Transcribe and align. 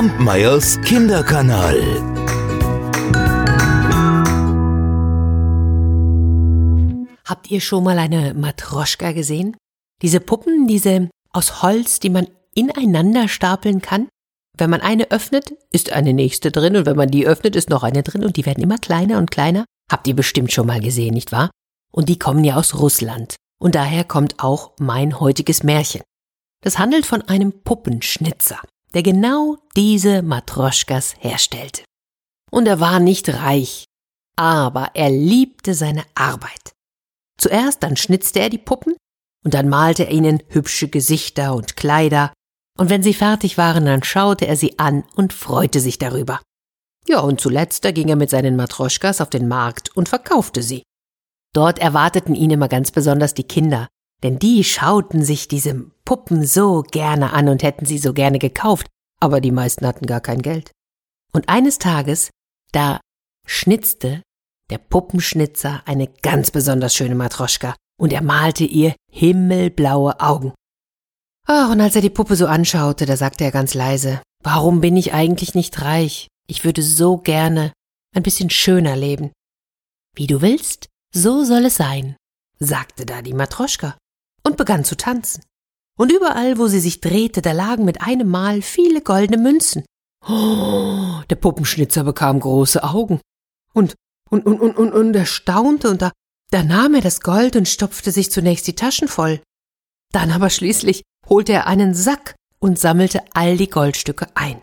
Kampmeyers 0.00 0.80
Kinderkanal. 0.80 1.76
Habt 7.26 7.50
ihr 7.50 7.60
schon 7.60 7.84
mal 7.84 7.98
eine 7.98 8.32
Matroschka 8.32 9.12
gesehen? 9.12 9.58
Diese 10.00 10.20
Puppen, 10.20 10.66
diese 10.66 11.10
aus 11.34 11.62
Holz, 11.62 12.00
die 12.00 12.08
man 12.08 12.28
ineinander 12.54 13.28
stapeln 13.28 13.82
kann? 13.82 14.08
Wenn 14.56 14.70
man 14.70 14.80
eine 14.80 15.10
öffnet, 15.10 15.52
ist 15.70 15.92
eine 15.92 16.14
nächste 16.14 16.50
drin 16.50 16.76
und 16.76 16.86
wenn 16.86 16.96
man 16.96 17.10
die 17.10 17.26
öffnet, 17.26 17.54
ist 17.54 17.68
noch 17.68 17.82
eine 17.82 18.02
drin 18.02 18.24
und 18.24 18.38
die 18.38 18.46
werden 18.46 18.64
immer 18.64 18.78
kleiner 18.78 19.18
und 19.18 19.30
kleiner. 19.30 19.66
Habt 19.92 20.08
ihr 20.08 20.16
bestimmt 20.16 20.50
schon 20.50 20.66
mal 20.66 20.80
gesehen, 20.80 21.12
nicht 21.12 21.30
wahr? 21.30 21.50
Und 21.92 22.08
die 22.08 22.18
kommen 22.18 22.42
ja 22.44 22.56
aus 22.56 22.74
Russland. 22.78 23.36
Und 23.60 23.74
daher 23.74 24.04
kommt 24.04 24.42
auch 24.42 24.72
mein 24.80 25.20
heutiges 25.20 25.62
Märchen. 25.62 26.00
Das 26.64 26.78
handelt 26.78 27.04
von 27.04 27.20
einem 27.20 27.52
Puppenschnitzer, 27.64 28.60
der 28.94 29.02
genau 29.02 29.58
diese 29.76 30.22
Matroschkas 30.22 31.14
herstellte. 31.18 31.82
Und 32.50 32.66
er 32.66 32.80
war 32.80 32.98
nicht 32.98 33.28
reich, 33.28 33.84
aber 34.36 34.90
er 34.94 35.10
liebte 35.10 35.74
seine 35.74 36.04
Arbeit. 36.14 36.72
Zuerst 37.38 37.82
dann 37.82 37.96
schnitzte 37.96 38.40
er 38.40 38.50
die 38.50 38.58
Puppen 38.58 38.96
und 39.44 39.54
dann 39.54 39.68
malte 39.68 40.04
er 40.04 40.10
ihnen 40.10 40.42
hübsche 40.48 40.88
Gesichter 40.88 41.54
und 41.54 41.76
Kleider, 41.76 42.32
und 42.78 42.88
wenn 42.88 43.02
sie 43.02 43.14
fertig 43.14 43.58
waren, 43.58 43.84
dann 43.84 44.02
schaute 44.02 44.46
er 44.46 44.56
sie 44.56 44.78
an 44.78 45.04
und 45.14 45.34
freute 45.34 45.80
sich 45.80 45.98
darüber. 45.98 46.40
Ja, 47.06 47.20
und 47.20 47.40
zuletzt 47.40 47.84
da 47.84 47.90
ging 47.90 48.08
er 48.08 48.16
mit 48.16 48.30
seinen 48.30 48.56
Matroschkas 48.56 49.20
auf 49.20 49.30
den 49.30 49.48
Markt 49.48 49.94
und 49.96 50.08
verkaufte 50.08 50.62
sie. 50.62 50.82
Dort 51.52 51.78
erwarteten 51.78 52.34
ihn 52.34 52.50
immer 52.50 52.68
ganz 52.68 52.90
besonders 52.90 53.34
die 53.34 53.44
Kinder, 53.44 53.88
denn 54.22 54.38
die 54.38 54.64
schauten 54.64 55.24
sich 55.24 55.48
diese 55.48 55.90
Puppen 56.04 56.44
so 56.44 56.82
gerne 56.82 57.32
an 57.32 57.48
und 57.48 57.62
hätten 57.62 57.86
sie 57.86 57.98
so 57.98 58.12
gerne 58.12 58.38
gekauft, 58.38 58.86
aber 59.20 59.40
die 59.40 59.52
meisten 59.52 59.86
hatten 59.86 60.06
gar 60.06 60.20
kein 60.20 60.42
Geld. 60.42 60.72
Und 61.32 61.48
eines 61.48 61.78
Tages, 61.78 62.30
da 62.72 63.00
schnitzte 63.46 64.22
der 64.70 64.78
Puppenschnitzer 64.78 65.82
eine 65.86 66.06
ganz 66.06 66.50
besonders 66.50 66.94
schöne 66.94 67.14
Matroschka 67.14 67.74
und 68.00 68.12
er 68.12 68.22
malte 68.22 68.64
ihr 68.64 68.94
himmelblaue 69.10 70.20
Augen. 70.20 70.52
Ach, 71.46 71.70
und 71.70 71.80
als 71.80 71.96
er 71.96 72.02
die 72.02 72.10
Puppe 72.10 72.36
so 72.36 72.46
anschaute, 72.46 73.06
da 73.06 73.16
sagte 73.16 73.44
er 73.44 73.50
ganz 73.50 73.74
leise, 73.74 74.22
warum 74.42 74.80
bin 74.80 74.96
ich 74.96 75.12
eigentlich 75.12 75.54
nicht 75.54 75.80
reich? 75.82 76.28
Ich 76.46 76.64
würde 76.64 76.82
so 76.82 77.18
gerne 77.18 77.72
ein 78.14 78.22
bisschen 78.22 78.50
schöner 78.50 78.96
leben. 78.96 79.32
Wie 80.14 80.26
du 80.26 80.40
willst, 80.42 80.86
so 81.14 81.44
soll 81.44 81.66
es 81.66 81.76
sein, 81.76 82.16
sagte 82.58 83.06
da 83.06 83.22
die 83.22 83.34
Matroschka 83.34 83.96
und 84.42 84.56
begann 84.56 84.84
zu 84.84 84.96
tanzen. 84.96 85.44
Und 85.96 86.12
überall, 86.12 86.58
wo 86.58 86.66
sie 86.66 86.80
sich 86.80 87.00
drehte, 87.00 87.42
da 87.42 87.52
lagen 87.52 87.84
mit 87.84 88.00
einem 88.02 88.28
Mal 88.28 88.62
viele 88.62 89.02
goldene 89.02 89.36
Münzen. 89.36 89.84
Oh, 90.26 91.20
der 91.28 91.36
Puppenschnitzer 91.36 92.04
bekam 92.04 92.40
große 92.40 92.82
Augen. 92.82 93.20
Und, 93.74 93.94
und, 94.30 94.46
und, 94.46 94.60
und, 94.60 94.76
und, 94.76 94.92
und 94.92 95.14
er 95.14 95.26
staunte 95.26 95.90
und 95.90 96.02
da, 96.02 96.12
da 96.50 96.62
nahm 96.62 96.94
er 96.94 97.00
das 97.00 97.20
Gold 97.20 97.56
und 97.56 97.68
stopfte 97.68 98.12
sich 98.12 98.30
zunächst 98.30 98.66
die 98.66 98.74
Taschen 98.74 99.08
voll. 99.08 99.40
Dann 100.12 100.30
aber 100.30 100.50
schließlich 100.50 101.02
holte 101.28 101.52
er 101.52 101.66
einen 101.66 101.94
Sack 101.94 102.34
und 102.58 102.78
sammelte 102.78 103.22
all 103.32 103.56
die 103.56 103.70
Goldstücke 103.70 104.26
ein. 104.34 104.60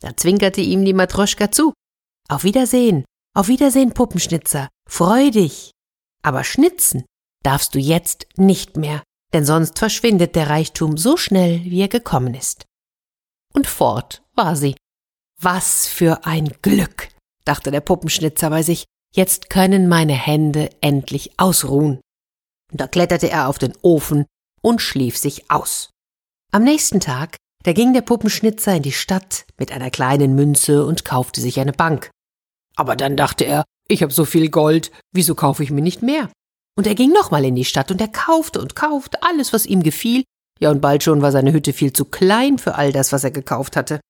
Da 0.00 0.16
zwinkerte 0.16 0.60
ihm 0.60 0.84
die 0.84 0.92
Matroschka 0.92 1.50
zu. 1.50 1.72
Auf 2.28 2.44
Wiedersehen, 2.44 3.04
auf 3.34 3.48
Wiedersehen, 3.48 3.92
Puppenschnitzer, 3.92 4.68
freu 4.88 5.30
dich. 5.30 5.70
Aber 6.22 6.44
schnitzen 6.44 7.04
darfst 7.42 7.74
du 7.74 7.78
jetzt 7.78 8.26
nicht 8.36 8.76
mehr, 8.76 9.02
denn 9.34 9.44
sonst 9.44 9.78
verschwindet 9.78 10.36
der 10.36 10.48
Reichtum 10.48 10.96
so 10.96 11.16
schnell, 11.16 11.64
wie 11.64 11.80
er 11.80 11.88
gekommen 11.88 12.34
ist. 12.34 12.64
Und 13.52 13.66
fort 13.66 14.22
war 14.34 14.56
sie. 14.56 14.76
Was 15.40 15.86
für 15.86 16.24
ein 16.24 16.54
Glück, 16.62 17.08
dachte 17.44 17.70
der 17.70 17.80
Puppenschnitzer 17.80 18.48
bei 18.48 18.62
sich, 18.62 18.84
jetzt 19.14 19.50
können 19.50 19.88
meine 19.88 20.14
Hände 20.14 20.70
endlich 20.80 21.38
ausruhen. 21.38 22.00
Und 22.72 22.80
da 22.80 22.86
kletterte 22.86 23.28
er 23.28 23.48
auf 23.48 23.58
den 23.58 23.74
Ofen 23.82 24.24
und 24.62 24.80
schlief 24.80 25.18
sich 25.18 25.50
aus. 25.50 25.90
Am 26.52 26.62
nächsten 26.62 27.00
Tag, 27.00 27.36
da 27.64 27.72
ging 27.72 27.92
der 27.92 28.02
Puppenschnitzer 28.02 28.76
in 28.76 28.82
die 28.82 28.92
Stadt 28.92 29.46
mit 29.58 29.72
einer 29.72 29.90
kleinen 29.90 30.34
Münze 30.34 30.86
und 30.86 31.04
kaufte 31.04 31.40
sich 31.40 31.58
eine 31.58 31.72
Bank. 31.72 32.10
Aber 32.76 32.96
dann 32.96 33.16
dachte 33.16 33.44
er, 33.44 33.64
ich 33.88 34.02
habe 34.02 34.12
so 34.12 34.24
viel 34.24 34.48
Gold, 34.48 34.90
wieso 35.12 35.34
kaufe 35.34 35.62
ich 35.62 35.70
mir 35.70 35.82
nicht 35.82 36.02
mehr? 36.02 36.30
Und 36.76 36.86
er 36.86 36.94
ging 36.94 37.12
nochmal 37.12 37.44
in 37.44 37.54
die 37.54 37.64
Stadt 37.64 37.90
und 37.90 38.00
er 38.00 38.08
kaufte 38.08 38.60
und 38.60 38.74
kaufte 38.74 39.22
alles, 39.22 39.52
was 39.52 39.66
ihm 39.66 39.82
gefiel, 39.82 40.24
ja 40.60 40.70
und 40.70 40.80
bald 40.80 41.02
schon 41.02 41.22
war 41.22 41.32
seine 41.32 41.52
Hütte 41.52 41.72
viel 41.72 41.92
zu 41.92 42.04
klein 42.04 42.58
für 42.58 42.74
all 42.74 42.92
das, 42.92 43.12
was 43.12 43.24
er 43.24 43.30
gekauft 43.30 43.76
hatte. 43.76 44.00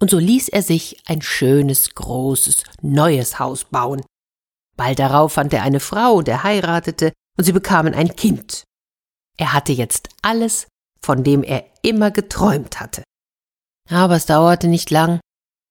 Und 0.00 0.10
so 0.10 0.18
ließ 0.18 0.48
er 0.48 0.62
sich 0.62 1.02
ein 1.06 1.22
schönes, 1.22 1.94
großes, 1.94 2.64
neues 2.82 3.38
Haus 3.38 3.64
bauen. 3.64 4.04
Bald 4.76 4.98
darauf 4.98 5.34
fand 5.34 5.52
er 5.52 5.62
eine 5.62 5.80
Frau 5.80 6.14
und 6.14 6.28
er 6.28 6.42
heiratete 6.42 7.12
und 7.38 7.44
sie 7.44 7.52
bekamen 7.52 7.94
ein 7.94 8.16
Kind. 8.16 8.64
Er 9.36 9.52
hatte 9.52 9.72
jetzt 9.72 10.08
alles, 10.22 10.66
von 11.00 11.22
dem 11.22 11.42
er 11.42 11.64
immer 11.82 12.10
geträumt 12.10 12.80
hatte. 12.80 13.04
Aber 13.88 14.16
es 14.16 14.26
dauerte 14.26 14.66
nicht 14.66 14.90
lang, 14.90 15.20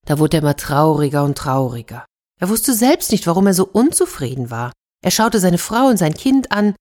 da 0.06 0.20
wurde 0.20 0.38
er 0.38 0.44
immer 0.44 0.56
trauriger 0.56 1.24
und 1.24 1.38
trauriger. 1.38 2.06
Er 2.40 2.50
wusste 2.50 2.74
selbst 2.74 3.12
nicht, 3.12 3.28
warum 3.28 3.48
er 3.48 3.54
so 3.54 3.66
unzufrieden 3.66 4.52
war. 4.52 4.72
Er 5.04 5.12
schaute 5.12 5.40
seine 5.40 5.58
Frau 5.58 5.88
und 5.88 5.98
sein 5.98 6.14
Kind 6.14 6.52
an, 6.52 6.76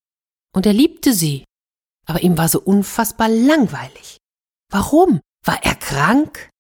und 0.55 0.65
er 0.65 0.73
liebte 0.73 1.13
sie. 1.13 1.45
Aber 2.07 2.23
ihm 2.23 2.39
war 2.39 2.49
so 2.49 2.61
unfassbar 2.61 3.29
langweilig. 3.29 4.19
Warum? 4.71 5.21
War 5.45 5.63
er 5.65 5.75
krank? 5.75 6.51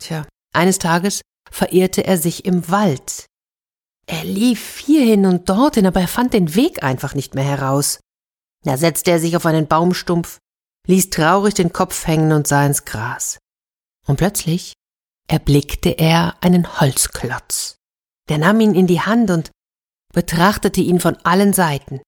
Tja, 0.00 0.26
eines 0.52 0.78
Tages 0.78 1.20
verirrte 1.50 2.04
er 2.04 2.18
sich 2.18 2.44
im 2.44 2.68
Wald. 2.68 3.26
Er 4.06 4.24
lief 4.24 4.78
hierhin 4.78 5.24
und 5.24 5.48
dorthin, 5.48 5.86
aber 5.86 6.00
er 6.00 6.08
fand 6.08 6.32
den 6.32 6.54
Weg 6.54 6.82
einfach 6.82 7.14
nicht 7.14 7.34
mehr 7.34 7.44
heraus. 7.44 8.00
Da 8.64 8.76
setzte 8.76 9.12
er 9.12 9.20
sich 9.20 9.36
auf 9.36 9.46
einen 9.46 9.68
Baumstumpf, 9.68 10.38
ließ 10.86 11.10
traurig 11.10 11.54
den 11.54 11.72
Kopf 11.72 12.06
hängen 12.06 12.32
und 12.32 12.46
sah 12.46 12.66
ins 12.66 12.84
Gras. 12.84 13.38
Und 14.06 14.16
plötzlich 14.16 14.74
erblickte 15.28 15.90
er 15.90 16.36
einen 16.40 16.80
Holzklotz. 16.80 17.76
Der 18.28 18.38
nahm 18.38 18.60
ihn 18.60 18.74
in 18.74 18.86
die 18.86 19.00
Hand 19.00 19.30
und 19.30 19.50
betrachtete 20.14 20.80
ihn 20.80 21.00
von 21.00 21.16
allen 21.24 21.52
Seiten. 21.52 22.00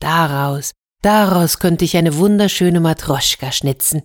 Daraus, 0.00 0.72
daraus 1.02 1.58
könnte 1.58 1.84
ich 1.84 1.96
eine 1.96 2.16
wunderschöne 2.16 2.80
Matroschka 2.80 3.50
schnitzen, 3.50 4.02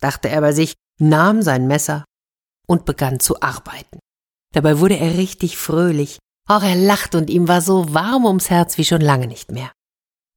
dachte 0.00 0.28
er 0.28 0.40
bei 0.40 0.52
sich, 0.52 0.74
nahm 1.00 1.42
sein 1.42 1.68
Messer 1.68 2.04
und 2.66 2.84
begann 2.84 3.20
zu 3.20 3.40
arbeiten. 3.40 3.98
Dabei 4.54 4.80
wurde 4.80 4.96
er 4.96 5.16
richtig 5.16 5.56
fröhlich, 5.56 6.18
auch 6.48 6.62
er 6.62 6.74
lachte 6.74 7.18
und 7.18 7.30
ihm 7.30 7.48
war 7.48 7.60
so 7.60 7.94
warm 7.94 8.24
ums 8.24 8.50
Herz 8.50 8.78
wie 8.78 8.84
schon 8.84 9.00
lange 9.00 9.26
nicht 9.26 9.52
mehr. 9.52 9.72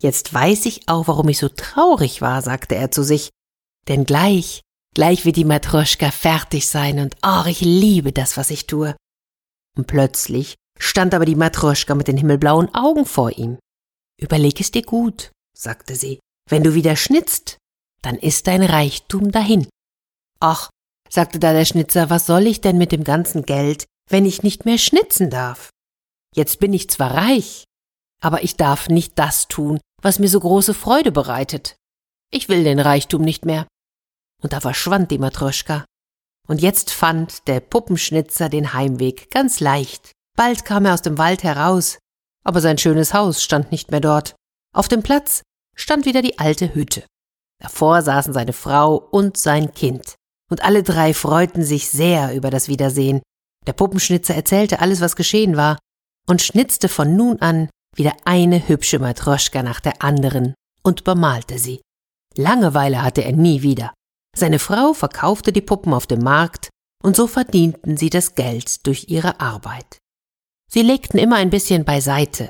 Jetzt 0.02 0.34
weiß 0.34 0.66
ich 0.66 0.88
auch, 0.88 1.08
warum 1.08 1.30
ich 1.30 1.40
so 1.40 1.50
traurig 1.50 2.22
war, 2.22 2.42
sagte 2.42 2.76
er 2.76 2.92
zu 2.92 3.04
sich, 3.04 3.30
denn 3.88 4.06
gleich, 4.06 4.62
gleich 4.94 5.26
wird 5.26 5.38
die 5.38 5.46
Matroschka 5.46 6.12
fertig 6.12 6.68
sein 6.68 7.00
und 7.00 7.16
oh, 7.26 7.44
ich 7.48 7.62
liebe 7.62 8.12
das, 8.12 8.38
was 8.38 8.50
ich 8.50 8.68
tue. 8.68 8.96
Und 9.78 9.88
plötzlich 9.88 10.56
stand 10.78 11.14
aber 11.14 11.26
die 11.26 11.36
Matroschka 11.36 11.96
mit 11.96 12.08
den 12.08 12.18
himmelblauen 12.18 12.74
Augen 12.74 13.06
vor 13.06 13.32
ihm. 13.32 13.58
Überleg 14.20 14.60
es 14.60 14.72
dir 14.72 14.84
gut, 14.84 15.32
sagte 15.58 15.96
sie. 15.96 16.20
Wenn 16.50 16.64
du 16.64 16.74
wieder 16.74 16.96
schnitzt, 16.96 17.58
dann 18.02 18.16
ist 18.16 18.48
dein 18.48 18.62
Reichtum 18.62 19.32
dahin. 19.32 19.68
Ach, 20.40 20.70
sagte 21.10 21.40
da 21.40 21.54
der 21.54 21.66
Schnitzer, 21.66 22.10
was 22.10 22.26
soll 22.26 22.46
ich 22.46 22.62
denn 22.62 22.78
mit 22.78 22.92
dem 22.92 23.04
ganzen 23.04 23.44
Geld, 23.44 23.86
wenn 24.10 24.26
ich 24.26 24.44
nicht 24.44 24.66
mehr 24.66 24.78
schnitzen 24.78 25.30
darf? 25.30 25.70
Jetzt 26.36 26.60
bin 26.60 26.74
ich 26.74 26.90
zwar 26.90 27.16
reich, 27.16 27.64
aber 28.22 28.44
ich 28.44 28.58
darf 28.58 28.90
nicht 28.90 29.18
das 29.18 29.48
tun, 29.48 29.80
was 30.02 30.20
mir 30.20 30.28
so 30.28 30.40
große 30.40 30.74
Freude 30.74 31.12
bereitet. 31.12 31.76
Ich 32.32 32.50
will 32.50 32.64
den 32.64 32.80
Reichtum 32.80 33.22
nicht 33.22 33.46
mehr. 33.46 33.66
Und 34.44 34.54
da 34.54 34.60
verschwand 34.60 35.12
die 35.12 35.18
Matroschka. 35.18 35.86
Und 36.48 36.62
jetzt 36.62 36.92
fand 36.92 37.48
der 37.48 37.60
Puppenschnitzer 37.60 38.50
den 38.50 38.74
Heimweg 38.74 39.32
ganz 39.32 39.60
leicht. 39.60 40.12
Bald 40.36 40.66
kam 40.66 40.86
er 40.86 40.94
aus 40.94 41.02
dem 41.02 41.18
Wald 41.18 41.44
heraus, 41.44 41.98
aber 42.44 42.62
sein 42.62 42.78
schönes 42.78 43.14
Haus 43.14 43.42
stand 43.42 43.72
nicht 43.72 43.92
mehr 43.92 44.02
dort. 44.02 44.36
Auf 44.74 44.88
dem 44.88 45.02
Platz 45.02 45.42
stand 45.76 46.06
wieder 46.06 46.22
die 46.22 46.40
alte 46.40 46.76
Hütte. 46.76 47.04
Davor 47.62 48.02
saßen 48.02 48.34
seine 48.34 48.54
Frau 48.54 48.96
und 48.98 49.38
sein 49.38 49.74
Kind, 49.74 50.16
und 50.52 50.64
alle 50.64 50.84
drei 50.84 51.14
freuten 51.14 51.64
sich 51.64 51.90
sehr 51.90 52.36
über 52.36 52.50
das 52.50 52.68
Wiedersehen. 52.68 53.22
Der 53.66 53.74
Puppenschnitzer 53.74 54.36
erzählte 54.36 54.80
alles, 54.80 55.02
was 55.02 55.16
geschehen 55.16 55.56
war, 55.56 55.78
und 56.28 56.42
schnitzte 56.42 56.90
von 56.90 57.16
nun 57.16 57.40
an 57.40 57.70
wieder 57.96 58.14
eine 58.26 58.68
hübsche 58.68 59.00
Matroschka 59.00 59.64
nach 59.64 59.80
der 59.80 60.04
anderen 60.04 60.54
und 60.84 61.04
bemalte 61.04 61.58
sie. 61.58 61.82
Langeweile 62.36 63.02
hatte 63.02 63.24
er 63.24 63.32
nie 63.32 63.62
wieder. 63.62 63.94
Seine 64.36 64.60
Frau 64.60 64.94
verkaufte 64.94 65.54
die 65.54 65.62
Puppen 65.62 65.94
auf 65.94 66.08
dem 66.08 66.22
Markt, 66.22 66.70
und 67.02 67.16
so 67.16 67.28
verdienten 67.28 67.96
sie 67.96 68.10
das 68.10 68.36
Geld 68.36 68.86
durch 68.86 69.08
ihre 69.08 69.40
Arbeit. 69.40 70.00
Sie 70.76 70.82
legten 70.82 71.18
immer 71.18 71.38
ein 71.38 71.52
bisschen 71.52 71.86
beiseite, 71.86 72.50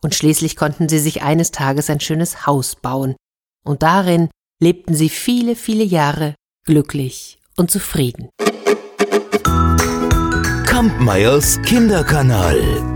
und 0.00 0.14
schließlich 0.14 0.56
konnten 0.56 0.88
sie 0.88 0.98
sich 0.98 1.20
eines 1.20 1.50
Tages 1.50 1.90
ein 1.90 2.00
schönes 2.00 2.46
Haus 2.46 2.74
bauen, 2.74 3.16
und 3.66 3.82
darin 3.82 4.30
lebten 4.62 4.94
sie 4.94 5.10
viele, 5.10 5.54
viele 5.56 5.84
Jahre 5.84 6.34
glücklich 6.64 7.38
und 7.58 7.70
zufrieden. 7.70 8.30
Kampmeyers 10.64 11.60
Kinderkanal. 11.60 12.89